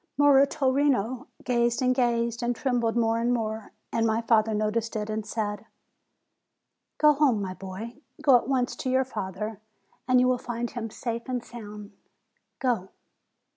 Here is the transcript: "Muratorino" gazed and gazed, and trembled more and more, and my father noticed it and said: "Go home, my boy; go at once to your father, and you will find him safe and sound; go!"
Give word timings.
"Muratorino" 0.17 1.27
gazed 1.43 1.79
and 1.79 1.93
gazed, 1.93 2.41
and 2.41 2.55
trembled 2.55 2.97
more 2.97 3.19
and 3.19 3.31
more, 3.31 3.71
and 3.93 4.07
my 4.07 4.19
father 4.19 4.51
noticed 4.55 4.95
it 4.95 5.11
and 5.11 5.27
said: 5.27 5.67
"Go 6.97 7.13
home, 7.13 7.39
my 7.39 7.53
boy; 7.53 7.97
go 8.19 8.35
at 8.35 8.47
once 8.47 8.75
to 8.77 8.89
your 8.89 9.05
father, 9.05 9.59
and 10.07 10.19
you 10.19 10.27
will 10.27 10.39
find 10.39 10.71
him 10.71 10.89
safe 10.89 11.29
and 11.29 11.45
sound; 11.45 11.91
go!" 12.57 12.89